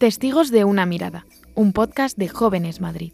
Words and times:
Testigos 0.00 0.50
de 0.50 0.64
una 0.64 0.86
mirada, 0.86 1.26
un 1.54 1.74
podcast 1.74 2.16
de 2.16 2.30
Jóvenes 2.30 2.80
Madrid. 2.80 3.12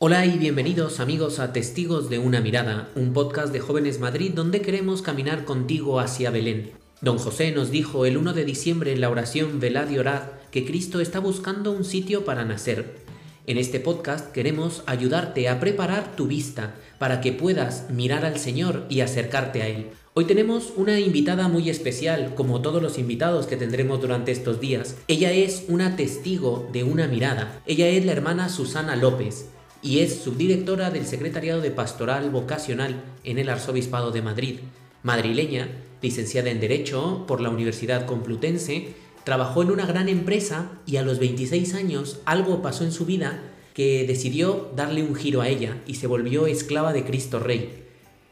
Hola 0.00 0.26
y 0.26 0.38
bienvenidos 0.38 0.98
amigos 0.98 1.38
a 1.38 1.52
Testigos 1.52 2.10
de 2.10 2.18
una 2.18 2.40
mirada, 2.40 2.90
un 2.96 3.12
podcast 3.12 3.52
de 3.52 3.60
Jóvenes 3.60 4.00
Madrid 4.00 4.32
donde 4.34 4.60
queremos 4.60 5.02
caminar 5.02 5.44
contigo 5.44 6.00
hacia 6.00 6.32
Belén. 6.32 6.72
Don 7.00 7.18
José 7.18 7.52
nos 7.52 7.70
dijo 7.70 8.06
el 8.06 8.16
1 8.16 8.32
de 8.32 8.44
diciembre 8.44 8.92
en 8.92 9.00
la 9.00 9.08
oración 9.08 9.60
Velad 9.60 9.88
y 9.90 9.98
Orad 9.98 10.22
que 10.50 10.66
Cristo 10.66 10.98
está 10.98 11.20
buscando 11.20 11.70
un 11.70 11.84
sitio 11.84 12.24
para 12.24 12.44
nacer. 12.44 13.03
En 13.46 13.58
este 13.58 13.78
podcast 13.78 14.32
queremos 14.32 14.82
ayudarte 14.86 15.50
a 15.50 15.60
preparar 15.60 16.16
tu 16.16 16.26
vista 16.26 16.76
para 16.98 17.20
que 17.20 17.30
puedas 17.30 17.90
mirar 17.90 18.24
al 18.24 18.38
Señor 18.38 18.86
y 18.88 19.00
acercarte 19.00 19.60
a 19.60 19.68
Él. 19.68 19.88
Hoy 20.14 20.24
tenemos 20.24 20.72
una 20.76 20.98
invitada 20.98 21.46
muy 21.48 21.68
especial, 21.68 22.34
como 22.34 22.62
todos 22.62 22.80
los 22.80 22.98
invitados 22.98 23.46
que 23.46 23.58
tendremos 23.58 24.00
durante 24.00 24.32
estos 24.32 24.60
días. 24.60 24.96
Ella 25.08 25.32
es 25.32 25.66
una 25.68 25.94
testigo 25.94 26.70
de 26.72 26.84
una 26.84 27.06
mirada. 27.06 27.60
Ella 27.66 27.86
es 27.88 28.06
la 28.06 28.12
hermana 28.12 28.48
Susana 28.48 28.96
López 28.96 29.50
y 29.82 29.98
es 29.98 30.20
subdirectora 30.20 30.90
del 30.90 31.04
Secretariado 31.04 31.60
de 31.60 31.70
Pastoral 31.70 32.30
Vocacional 32.30 33.02
en 33.24 33.38
el 33.38 33.50
Arzobispado 33.50 34.10
de 34.10 34.22
Madrid. 34.22 34.60
Madrileña, 35.02 35.68
licenciada 36.00 36.48
en 36.48 36.60
Derecho 36.60 37.26
por 37.26 37.42
la 37.42 37.50
Universidad 37.50 38.06
Complutense, 38.06 38.94
trabajó 39.24 39.62
en 39.62 39.70
una 39.70 39.86
gran 39.86 40.08
empresa 40.08 40.70
y 40.86 40.96
a 40.96 41.02
los 41.02 41.18
26 41.18 41.74
años 41.74 42.20
algo 42.24 42.62
pasó 42.62 42.84
en 42.84 42.92
su 42.92 43.06
vida 43.06 43.42
que 43.74 44.06
decidió 44.06 44.70
darle 44.76 45.02
un 45.02 45.14
giro 45.14 45.40
a 45.40 45.48
ella 45.48 45.82
y 45.86 45.94
se 45.94 46.06
volvió 46.06 46.46
esclava 46.46 46.92
de 46.92 47.04
Cristo 47.04 47.40
Rey. 47.40 47.84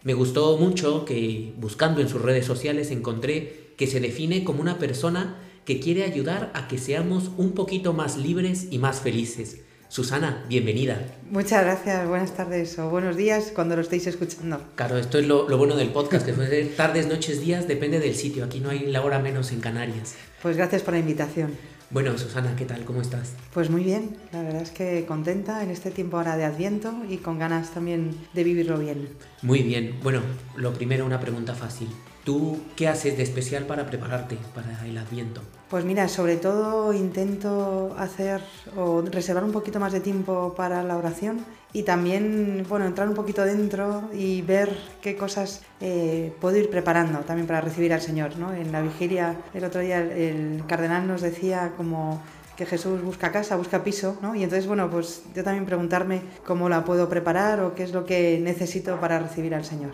Me 0.04 0.14
gustó 0.14 0.56
mucho 0.58 1.04
que 1.04 1.54
buscando 1.58 2.00
en 2.00 2.08
sus 2.08 2.22
redes 2.22 2.46
sociales 2.46 2.90
encontré 2.90 3.72
que 3.76 3.86
se 3.86 4.00
define 4.00 4.44
como 4.44 4.60
una 4.60 4.78
persona 4.78 5.38
que 5.64 5.80
quiere 5.80 6.04
ayudar 6.04 6.50
a 6.54 6.68
que 6.68 6.78
seamos 6.78 7.30
un 7.36 7.52
poquito 7.52 7.92
más 7.92 8.16
libres 8.16 8.68
y 8.70 8.78
más 8.78 9.00
felices. 9.00 9.62
Susana, 9.92 10.42
bienvenida. 10.48 11.04
Muchas 11.30 11.64
gracias, 11.64 12.08
buenas 12.08 12.34
tardes 12.34 12.78
o 12.78 12.88
buenos 12.88 13.14
días 13.14 13.52
cuando 13.54 13.76
lo 13.76 13.82
estéis 13.82 14.06
escuchando. 14.06 14.58
Claro, 14.74 14.96
esto 14.96 15.18
es 15.18 15.26
lo, 15.26 15.44
bueno 15.58 15.76
del 15.76 15.90
podcast, 15.90 16.24
que 16.24 16.32
puede 16.32 16.48
ser 16.48 16.76
tardes, 16.76 17.08
noches, 17.08 17.42
días, 17.42 17.68
depende 17.68 18.00
del 18.00 18.14
sitio. 18.14 18.46
Aquí 18.46 18.60
no 18.60 18.70
hay 18.70 18.86
la 18.86 19.04
hora 19.04 19.18
menos 19.18 19.52
en 19.52 19.60
Canarias. 19.60 20.14
Pues 20.40 20.56
gracias 20.56 20.80
por 20.80 20.94
la 20.94 21.00
invitación. 21.00 21.52
Bueno, 21.90 22.16
Susana, 22.16 22.56
¿qué 22.56 22.64
tal? 22.64 22.86
¿Cómo 22.86 23.02
estás? 23.02 23.34
Pues 23.52 23.68
muy 23.68 23.84
bien, 23.84 24.16
la 24.32 24.40
verdad 24.40 24.62
es 24.62 24.70
que 24.70 25.04
contenta 25.04 25.62
en 25.62 25.68
este 25.68 25.90
tiempo 25.90 26.16
ahora 26.16 26.38
de 26.38 26.46
Adviento 26.46 26.94
y 27.06 27.18
con 27.18 27.38
ganas 27.38 27.74
también 27.74 28.16
de 28.32 28.44
vivirlo 28.44 28.78
bien. 28.78 29.10
Muy 29.42 29.62
bien, 29.62 29.96
bueno, 30.02 30.22
lo 30.56 30.72
primero 30.72 31.04
una 31.04 31.20
pregunta 31.20 31.54
fácil. 31.54 31.88
¿Tú 32.24 32.60
qué 32.76 32.86
haces 32.86 33.16
de 33.16 33.24
especial 33.24 33.66
para 33.66 33.86
prepararte 33.86 34.38
para 34.54 34.86
el 34.86 34.96
Adviento? 34.96 35.42
Pues 35.68 35.84
mira, 35.84 36.06
sobre 36.06 36.36
todo 36.36 36.92
intento 36.92 37.94
hacer 37.98 38.40
o 38.76 39.02
reservar 39.02 39.42
un 39.42 39.50
poquito 39.50 39.80
más 39.80 39.92
de 39.92 40.00
tiempo 40.00 40.54
para 40.56 40.84
la 40.84 40.96
oración 40.96 41.44
y 41.72 41.82
también, 41.82 42.64
bueno, 42.68 42.86
entrar 42.86 43.08
un 43.08 43.14
poquito 43.14 43.44
dentro 43.44 44.08
y 44.12 44.42
ver 44.42 44.76
qué 45.00 45.16
cosas 45.16 45.62
eh, 45.80 46.32
puedo 46.40 46.58
ir 46.58 46.70
preparando 46.70 47.20
también 47.20 47.46
para 47.46 47.60
recibir 47.60 47.92
al 47.92 48.02
Señor, 48.02 48.36
¿no? 48.36 48.54
En 48.54 48.70
la 48.70 48.82
vigilia, 48.82 49.36
el 49.54 49.64
otro 49.64 49.80
día 49.80 50.00
el 50.00 50.62
cardenal 50.68 51.08
nos 51.08 51.22
decía 51.22 51.72
como 51.76 52.22
que 52.56 52.66
Jesús 52.66 53.02
busca 53.02 53.32
casa, 53.32 53.56
busca 53.56 53.82
piso, 53.82 54.18
¿no? 54.22 54.34
Y 54.34 54.44
entonces, 54.44 54.66
bueno, 54.66 54.90
pues 54.90 55.22
yo 55.34 55.42
también 55.42 55.64
preguntarme 55.64 56.20
cómo 56.44 56.68
la 56.68 56.84
puedo 56.84 57.08
preparar 57.08 57.60
o 57.60 57.74
qué 57.74 57.82
es 57.82 57.92
lo 57.92 58.04
que 58.04 58.38
necesito 58.40 59.00
para 59.00 59.18
recibir 59.18 59.54
al 59.54 59.64
Señor. 59.64 59.92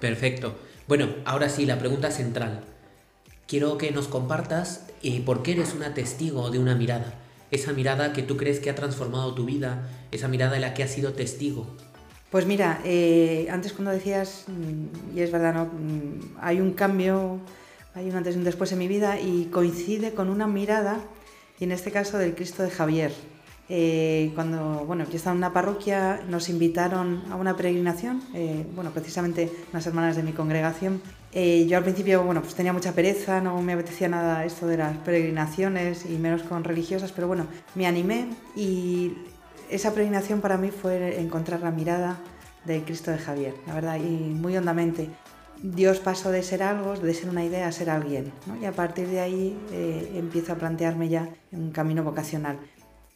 Perfecto. 0.00 0.54
Bueno, 0.86 1.08
ahora 1.24 1.48
sí, 1.48 1.64
la 1.64 1.78
pregunta 1.78 2.10
central. 2.10 2.60
Quiero 3.46 3.78
que 3.78 3.90
nos 3.90 4.06
compartas 4.06 4.86
eh, 5.02 5.22
por 5.24 5.42
qué 5.42 5.52
eres 5.52 5.74
una 5.74 5.94
testigo 5.94 6.50
de 6.50 6.58
una 6.58 6.74
mirada. 6.74 7.14
Esa 7.50 7.72
mirada 7.72 8.12
que 8.12 8.22
tú 8.22 8.36
crees 8.36 8.60
que 8.60 8.68
ha 8.68 8.74
transformado 8.74 9.34
tu 9.34 9.46
vida, 9.46 9.88
esa 10.10 10.28
mirada 10.28 10.56
en 10.56 10.60
la 10.60 10.74
que 10.74 10.82
has 10.82 10.90
sido 10.90 11.14
testigo. 11.14 11.66
Pues 12.30 12.44
mira, 12.44 12.82
eh, 12.84 13.46
antes 13.50 13.72
cuando 13.72 13.92
decías, 13.92 14.44
mm, 14.46 15.16
y 15.16 15.20
es 15.20 15.32
verdad. 15.32 15.68
Mm, 15.68 16.36
hay 16.38 16.60
un 16.60 16.72
cambio, 16.72 17.38
hay 17.94 18.10
un 18.10 18.16
antes 18.16 18.34
y 18.34 18.38
un 18.38 18.44
después 18.44 18.70
en 18.72 18.78
mi 18.78 18.88
vida 18.88 19.18
y 19.18 19.46
coincide 19.46 20.12
con 20.12 20.28
una 20.28 20.46
mirada, 20.46 21.00
y 21.58 21.64
en 21.64 21.72
este 21.72 21.92
caso 21.92 22.18
del 22.18 22.34
Cristo 22.34 22.62
de 22.62 22.70
Javier, 22.70 23.12
eh, 23.68 24.30
cuando 24.34 24.84
bueno, 24.86 25.04
yo 25.04 25.16
estaba 25.16 25.32
en 25.32 25.38
una 25.38 25.52
parroquia, 25.52 26.20
nos 26.28 26.48
invitaron 26.50 27.22
a 27.30 27.36
una 27.36 27.56
peregrinación, 27.56 28.22
eh, 28.34 28.66
bueno, 28.74 28.90
precisamente 28.90 29.50
unas 29.72 29.86
hermanas 29.86 30.16
de 30.16 30.22
mi 30.22 30.32
congregación. 30.32 31.00
Eh, 31.32 31.66
yo 31.66 31.78
al 31.78 31.82
principio 31.82 32.22
bueno, 32.22 32.42
pues 32.42 32.54
tenía 32.54 32.72
mucha 32.72 32.92
pereza, 32.92 33.40
no 33.40 33.60
me 33.62 33.72
apetecía 33.72 34.08
nada 34.08 34.44
esto 34.44 34.66
de 34.66 34.76
las 34.76 34.96
peregrinaciones 34.98 36.04
y 36.04 36.18
menos 36.18 36.42
con 36.42 36.62
religiosas, 36.62 37.12
pero 37.12 37.26
bueno, 37.26 37.46
me 37.74 37.86
animé 37.86 38.28
y 38.54 39.14
esa 39.70 39.92
peregrinación 39.92 40.40
para 40.40 40.58
mí 40.58 40.70
fue 40.70 41.18
encontrar 41.20 41.60
la 41.60 41.70
mirada 41.70 42.18
del 42.66 42.82
Cristo 42.84 43.10
de 43.10 43.18
Javier, 43.18 43.54
la 43.66 43.74
verdad, 43.74 43.96
y 43.96 44.08
muy 44.08 44.56
hondamente. 44.56 45.08
Dios 45.62 46.00
pasó 46.00 46.30
de 46.30 46.42
ser 46.42 46.62
algo, 46.62 46.94
de 46.94 47.14
ser 47.14 47.30
una 47.30 47.42
idea, 47.42 47.66
a 47.66 47.72
ser 47.72 47.88
alguien. 47.88 48.32
Y 48.60 48.66
a 48.66 48.72
partir 48.72 49.08
de 49.08 49.20
ahí 49.20 49.58
empiezo 50.14 50.52
a 50.52 50.56
plantearme 50.56 51.08
ya 51.08 51.28
un 51.52 51.70
camino 51.70 52.04
vocacional 52.04 52.58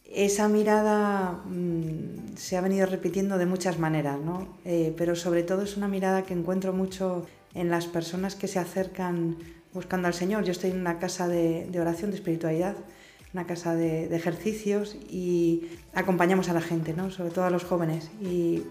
esa 0.09 0.49
mirada 0.49 1.43
mm, 1.45 2.37
se 2.37 2.57
ha 2.57 2.61
venido 2.61 2.87
repitiendo 2.87 3.39
de 3.39 3.47
muchas 3.47 3.79
maneras, 3.79 4.19
¿no? 4.19 4.59
Eh, 4.65 4.95
pero 4.97 5.15
sobre 5.15 5.43
todo 5.43 5.63
es 5.63 5.77
una 5.77 5.89
mirada 5.89 6.23
que 6.23 6.35
encuentro 6.35 6.73
mucho 6.73 7.27
en 7.55 7.71
las 7.71 7.87
personas 7.87 8.35
que 8.35 8.49
se 8.49 8.59
acercan 8.59 9.37
buscando 9.73 10.09
al 10.09 10.15
Señor. 10.15 10.45
Yo 10.45 10.53
estoy 10.53 10.71
en 10.71 10.81
una 10.81 10.99
casa 10.99 11.29
de, 11.29 11.71
oración, 11.79 12.11
de 12.11 12.17
espiritualidad, 12.17 12.77
una 13.35 13.47
casa 13.47 13.75
de, 13.75 14.15
ejercicios 14.15 14.97
y 15.11 15.69
acompañamos 15.93 16.49
a 16.49 16.55
la 16.55 16.63
gente, 16.63 16.95
¿no? 16.95 17.11
sobre 17.11 17.31
todo 17.31 17.45
a 17.45 17.51
los 17.51 17.65
jóvenes, 17.65 18.11
y 18.21 18.63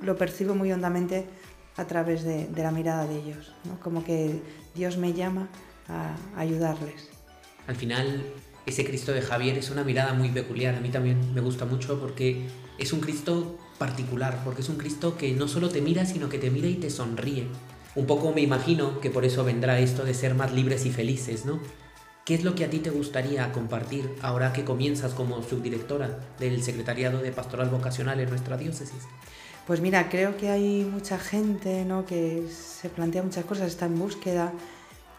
lo 0.00 0.16
percibo 0.16 0.54
muy 0.54 0.72
hondamente 0.72 1.24
a 1.76 1.84
través 1.86 2.24
de, 2.24 2.48
la 2.56 2.72
mirada 2.72 3.06
de 3.06 3.16
ellos, 3.16 3.54
¿no? 3.64 3.78
como 3.80 4.04
que 4.04 4.40
Dios 4.74 4.96
me 4.96 5.12
llama 5.12 5.48
a 5.88 6.16
ayudarles. 6.36 7.10
Al 7.66 7.76
final 7.76 8.24
ese 8.66 8.84
Cristo 8.84 9.12
de 9.12 9.22
Javier 9.22 9.58
es 9.58 9.70
una 9.70 9.84
mirada 9.84 10.14
muy 10.14 10.30
peculiar. 10.30 10.74
A 10.74 10.80
mí 10.80 10.88
también 10.88 11.34
me 11.34 11.40
gusta 11.40 11.64
mucho 11.64 12.00
porque 12.00 12.46
es 12.78 12.92
un 12.92 13.00
Cristo 13.00 13.58
particular, 13.78 14.40
porque 14.44 14.62
es 14.62 14.68
un 14.68 14.76
Cristo 14.76 15.16
que 15.16 15.32
no 15.32 15.48
solo 15.48 15.68
te 15.68 15.80
mira, 15.80 16.06
sino 16.06 16.28
que 16.28 16.38
te 16.38 16.50
mira 16.50 16.68
y 16.68 16.74
te 16.74 16.90
sonríe. 16.90 17.46
Un 17.94 18.06
poco 18.06 18.32
me 18.32 18.40
imagino 18.40 19.00
que 19.00 19.10
por 19.10 19.24
eso 19.24 19.44
vendrá 19.44 19.78
esto 19.78 20.04
de 20.04 20.14
ser 20.14 20.34
más 20.34 20.52
libres 20.52 20.86
y 20.86 20.90
felices, 20.90 21.44
¿no? 21.44 21.60
¿Qué 22.24 22.34
es 22.34 22.42
lo 22.42 22.54
que 22.54 22.64
a 22.64 22.70
ti 22.70 22.78
te 22.78 22.88
gustaría 22.88 23.52
compartir 23.52 24.10
ahora 24.22 24.52
que 24.54 24.64
comienzas 24.64 25.12
como 25.12 25.42
subdirectora 25.42 26.20
del 26.38 26.62
Secretariado 26.62 27.20
de 27.20 27.32
Pastoral 27.32 27.68
Vocacional 27.68 28.18
en 28.18 28.30
nuestra 28.30 28.56
diócesis? 28.56 29.02
Pues 29.66 29.80
mira, 29.80 30.08
creo 30.08 30.36
que 30.36 30.48
hay 30.48 30.84
mucha 30.90 31.18
gente 31.18 31.84
¿no? 31.84 32.06
que 32.06 32.46
se 32.50 32.88
plantea 32.88 33.22
muchas 33.22 33.44
cosas, 33.44 33.66
está 33.66 33.86
en 33.86 33.98
búsqueda 33.98 34.52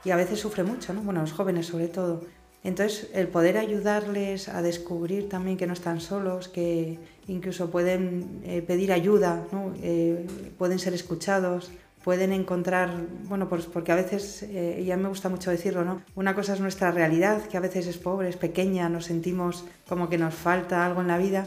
y 0.03 0.11
a 0.11 0.15
veces 0.15 0.39
sufre 0.39 0.63
mucho, 0.63 0.93
¿no? 0.93 1.01
Bueno, 1.01 1.21
los 1.21 1.31
jóvenes 1.31 1.67
sobre 1.67 1.87
todo. 1.87 2.23
Entonces, 2.65 3.11
el 3.13 3.27
poder 3.27 3.59
ayudarles 3.59 4.49
a 4.49 4.63
descubrir 4.63 5.29
también 5.29 5.55
que 5.55 5.67
no 5.67 5.73
están 5.73 6.01
solos, 6.01 6.47
que 6.47 6.97
incluso 7.27 7.69
pueden 7.69 8.41
eh, 8.43 8.63
pedir 8.63 8.91
ayuda, 8.91 9.45
eh, 9.83 10.25
pueden 10.57 10.79
ser 10.79 10.95
escuchados, 10.95 11.71
pueden 12.03 12.33
encontrar, 12.33 12.89
bueno, 13.25 13.47
pues 13.47 13.67
porque 13.67 13.91
a 13.91 13.95
veces, 13.95 14.41
eh, 14.49 14.83
ya 14.83 14.97
me 14.97 15.07
gusta 15.09 15.29
mucho 15.29 15.51
decirlo, 15.51 15.85
¿no? 15.85 16.01
Una 16.15 16.33
cosa 16.33 16.53
es 16.53 16.59
nuestra 16.59 16.89
realidad, 16.89 17.43
que 17.43 17.55
a 17.55 17.59
veces 17.59 17.85
es 17.85 17.99
pobre, 17.99 18.29
es 18.29 18.37
pequeña, 18.37 18.89
nos 18.89 19.05
sentimos 19.05 19.63
como 19.87 20.09
que 20.09 20.17
nos 20.17 20.33
falta 20.33 20.87
algo 20.87 21.01
en 21.01 21.07
la 21.07 21.19
vida, 21.19 21.45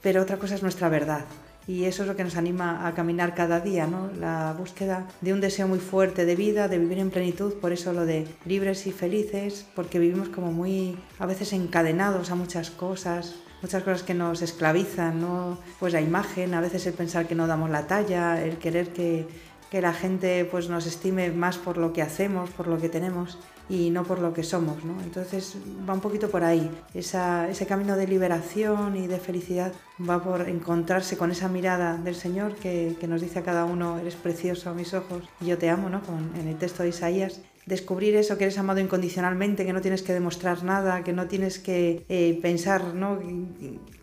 pero 0.00 0.22
otra 0.22 0.36
cosa 0.36 0.54
es 0.54 0.62
nuestra 0.62 0.88
verdad, 0.88 1.24
y 1.66 1.84
eso 1.84 2.02
es 2.02 2.08
lo 2.08 2.16
que 2.16 2.24
nos 2.24 2.36
anima 2.36 2.86
a 2.86 2.94
caminar 2.94 3.34
cada 3.34 3.60
día, 3.60 3.86
¿no? 3.86 4.10
la 4.18 4.54
búsqueda 4.58 5.06
de 5.20 5.32
un 5.32 5.40
deseo 5.40 5.68
muy 5.68 5.78
fuerte 5.78 6.24
de 6.24 6.36
vida, 6.36 6.68
de 6.68 6.78
vivir 6.78 6.98
en 6.98 7.10
plenitud, 7.10 7.54
por 7.54 7.72
eso 7.72 7.92
lo 7.92 8.04
de 8.04 8.26
libres 8.44 8.86
y 8.86 8.92
felices, 8.92 9.66
porque 9.74 9.98
vivimos 9.98 10.28
como 10.28 10.52
muy 10.52 10.96
a 11.18 11.26
veces 11.26 11.52
encadenados 11.52 12.30
a 12.30 12.34
muchas 12.34 12.70
cosas, 12.70 13.36
muchas 13.62 13.84
cosas 13.84 14.02
que 14.02 14.14
nos 14.14 14.42
esclavizan, 14.42 15.20
¿no? 15.20 15.58
pues 15.78 15.92
la 15.92 16.00
imagen, 16.00 16.54
a 16.54 16.60
veces 16.60 16.86
el 16.86 16.94
pensar 16.94 17.26
que 17.26 17.34
no 17.34 17.46
damos 17.46 17.70
la 17.70 17.86
talla, 17.86 18.42
el 18.42 18.58
querer 18.58 18.92
que, 18.92 19.26
que 19.72 19.80
la 19.80 19.94
gente 19.94 20.44
pues, 20.44 20.68
nos 20.68 20.84
estime 20.84 21.32
más 21.32 21.56
por 21.56 21.78
lo 21.78 21.94
que 21.94 22.02
hacemos, 22.02 22.50
por 22.50 22.66
lo 22.68 22.76
que 22.76 22.90
tenemos 22.90 23.38
y 23.70 23.88
no 23.88 24.04
por 24.04 24.18
lo 24.18 24.34
que 24.34 24.42
somos. 24.42 24.84
¿no? 24.84 25.00
Entonces 25.00 25.56
va 25.88 25.94
un 25.94 26.00
poquito 26.00 26.28
por 26.28 26.44
ahí. 26.44 26.70
ese 26.92 27.66
camino 27.66 27.96
de 27.96 28.06
liberación 28.06 28.96
y 28.96 29.06
de 29.06 29.18
felicidad 29.18 29.72
va 30.06 30.22
por 30.22 30.46
encontrarse 30.46 31.16
con 31.16 31.30
esa 31.30 31.48
mirada 31.48 31.96
del 31.96 32.14
Señor 32.14 32.54
que, 32.56 32.94
nos 33.08 33.22
dice 33.22 33.38
a 33.38 33.44
cada 33.44 33.64
uno, 33.64 33.98
eres 33.98 34.14
precioso 34.14 34.68
a 34.68 34.74
mis 34.74 34.92
ojos 34.92 35.22
y 35.40 35.46
yo 35.46 35.56
te 35.56 35.70
amo, 35.70 35.88
¿no? 35.88 36.02
en 36.38 36.48
el 36.48 36.58
texto 36.58 36.82
de 36.82 36.90
Isaías. 36.90 37.40
Descubrir 37.66 38.16
eso, 38.16 38.36
que 38.38 38.44
eres 38.44 38.58
amado 38.58 38.80
incondicionalmente, 38.80 39.64
que 39.64 39.72
no 39.72 39.80
tienes 39.80 40.02
que 40.02 40.12
demostrar 40.12 40.64
nada, 40.64 41.04
que 41.04 41.12
no 41.12 41.26
tienes 41.28 41.58
que 41.58 42.04
eh, 42.08 42.38
pensar 42.42 42.94
¿no? 42.94 43.20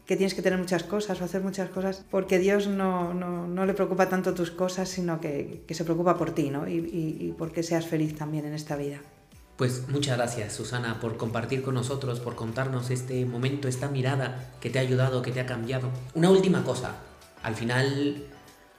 que 0.06 0.16
tienes 0.18 0.34
que 0.34 0.42
tener 0.42 0.58
muchas 0.58 0.84
cosas 0.84 1.22
o 1.22 1.26
hacer 1.26 1.42
muchas 1.42 1.70
cosas, 1.70 2.04
porque 2.10 2.40
Dios 2.40 2.68
no, 2.68 3.14
no, 3.14 3.66
le 3.66 3.74
preocupa 3.76 4.10
tanto 4.10 4.34
tus 4.34 4.50
cosas, 4.50 4.90
sino 4.90 5.22
que, 5.22 5.62
que 5.68 5.76
se 5.76 5.84
preocupa 5.84 6.18
por 6.18 6.32
ti 6.32 6.50
¿no? 6.50 6.68
y, 6.68 6.78
y, 6.78 7.28
y 7.28 7.36
porque 7.38 7.62
seas 7.62 7.86
feliz 7.86 8.16
también 8.16 8.46
en 8.46 8.54
esta 8.54 8.76
vida. 8.76 9.02
Pues 9.56 9.90
muchas 9.90 10.18
gracias 10.18 10.54
Susana 10.54 11.02
por 11.02 11.18
compartir 11.18 11.62
con 11.62 11.76
nosotros, 11.76 12.22
por 12.22 12.36
contarnos 12.36 12.90
este 12.90 13.26
momento, 13.26 13.68
esta 13.68 13.90
mirada 13.90 14.54
que 14.62 14.70
te 14.70 14.80
ha 14.80 14.82
ayudado, 14.82 15.22
que 15.22 15.32
te 15.32 15.42
ha 15.42 15.46
cambiado. 15.46 15.90
Una 16.16 16.32
última 16.32 16.64
cosa, 16.64 16.96
al 17.44 17.56
final 17.56 18.24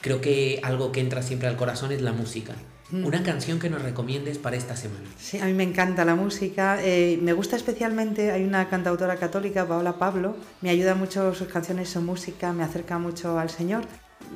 creo 0.00 0.20
que 0.20 0.61
algo 0.62 0.93
que 0.93 1.00
entra 1.00 1.23
siempre 1.23 1.49
al 1.49 1.56
corazón 1.56 1.93
es 1.93 2.02
la 2.02 2.12
música. 2.12 2.55
Mm. 2.91 3.06
Una 3.06 3.23
canción 3.23 3.61
que 3.61 3.70
nos 3.70 3.82
recomiendes 3.82 4.38
para 4.38 4.56
esta 4.56 4.76
semana. 4.76 5.05
Sí, 5.19 5.38
a 5.38 5.44
mí 5.44 5.52
me 5.52 5.62
encanta 5.62 6.05
la 6.05 6.17
música. 6.17 6.79
Eh, 6.82 7.19
me 7.23 7.32
gusta 7.32 7.56
especialmente, 7.56 8.32
hay 8.32 8.43
una 8.44 8.69
cantautora 8.69 9.17
católica, 9.17 9.67
Paola 9.67 9.99
Pablo. 9.99 10.37
Me 10.61 10.70
ayuda 10.70 10.94
mucho 10.94 11.35
sus 11.35 11.49
canciones, 11.49 11.91
su 11.91 12.00
música, 12.00 12.52
me 12.52 12.64
acerca 12.64 12.99
mucho 12.99 13.38
al 13.38 13.50
Señor 13.50 13.85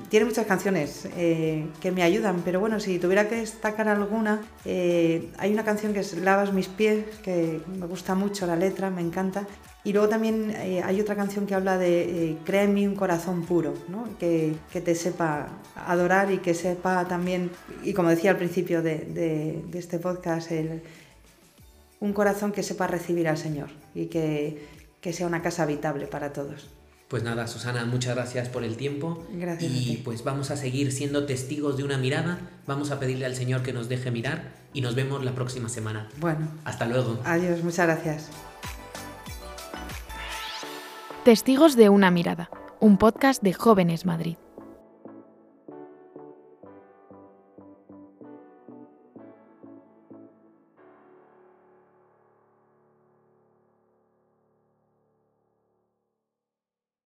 tiene 0.08 0.26
muchas 0.26 0.46
canciones 0.46 1.06
eh, 1.16 1.66
que 1.80 1.92
me 1.92 2.02
ayudan, 2.02 2.42
pero 2.44 2.60
bueno, 2.60 2.80
si 2.80 2.98
tuviera 2.98 3.28
que 3.28 3.36
destacar 3.36 3.88
alguna, 3.88 4.42
eh, 4.64 5.30
hay 5.38 5.52
una 5.52 5.64
canción 5.64 5.92
que 5.92 6.00
es 6.00 6.16
Lavas 6.18 6.52
mis 6.52 6.68
pies, 6.68 7.04
que 7.22 7.60
me 7.66 7.86
gusta 7.86 8.14
mucho 8.14 8.46
la 8.46 8.56
letra, 8.56 8.90
me 8.90 9.00
encanta. 9.00 9.46
Y 9.84 9.92
luego 9.92 10.08
también 10.08 10.50
eh, 10.50 10.82
hay 10.82 11.00
otra 11.00 11.14
canción 11.14 11.46
que 11.46 11.54
habla 11.54 11.76
de 11.76 12.36
Crea 12.44 12.62
en 12.62 12.74
mí 12.74 12.86
un 12.86 12.94
corazón 12.94 13.44
puro, 13.44 13.74
¿no? 13.88 14.08
que, 14.18 14.54
que, 14.72 14.80
te 14.80 14.94
sepa 14.94 15.48
adorar 15.74 16.32
y 16.32 16.38
que 16.38 16.54
sepa 16.54 17.06
también, 17.06 17.50
y 17.82 17.92
como 17.92 18.08
decía 18.08 18.30
al 18.30 18.38
principio 18.38 18.82
de, 18.82 18.98
de, 18.98 19.62
de 19.68 19.78
este 19.78 19.98
podcast, 19.98 20.50
el, 20.52 20.82
un 22.00 22.12
corazón 22.12 22.52
que 22.52 22.62
sepa 22.62 22.86
recibir 22.86 23.28
al 23.28 23.38
Señor 23.38 23.68
y 23.94 24.06
que, 24.06 24.66
que 25.00 25.12
sea 25.12 25.26
una 25.26 25.42
casa 25.42 25.62
habitable 25.62 26.06
para 26.06 26.32
todos. 26.32 26.70
Pues 27.08 27.22
nada, 27.22 27.46
Susana, 27.46 27.84
muchas 27.84 28.14
gracias 28.14 28.48
por 28.48 28.64
el 28.64 28.76
tiempo. 28.76 29.24
Gracias. 29.30 29.70
Y 29.70 30.02
pues 30.04 30.24
vamos 30.24 30.50
a 30.50 30.56
seguir 30.56 30.90
siendo 30.90 31.26
testigos 31.26 31.76
de 31.76 31.84
una 31.84 31.98
mirada. 31.98 32.38
Vamos 32.66 32.90
a 32.90 32.98
pedirle 32.98 33.26
al 33.26 33.36
Señor 33.36 33.62
que 33.62 33.72
nos 33.72 33.88
deje 33.88 34.10
mirar 34.10 34.52
y 34.72 34.80
nos 34.80 34.94
vemos 34.94 35.24
la 35.24 35.34
próxima 35.34 35.68
semana. 35.68 36.08
Bueno. 36.18 36.48
Hasta 36.64 36.86
luego. 36.86 37.20
Adiós, 37.24 37.62
muchas 37.62 37.86
gracias. 37.86 38.30
Testigos 41.24 41.76
de 41.76 41.88
una 41.88 42.10
mirada, 42.10 42.50
un 42.80 42.98
podcast 42.98 43.42
de 43.42 43.54
Jóvenes 43.54 44.04
Madrid. 44.04 44.36